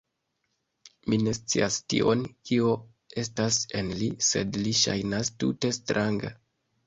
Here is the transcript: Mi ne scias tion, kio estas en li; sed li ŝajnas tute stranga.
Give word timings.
Mi 1.13 1.17
ne 1.25 1.33
scias 1.39 1.75
tion, 1.93 2.23
kio 2.49 2.71
estas 3.23 3.59
en 3.81 3.93
li; 3.99 4.09
sed 4.31 4.59
li 4.63 4.75
ŝajnas 4.85 5.33
tute 5.43 5.71
stranga. 5.81 6.33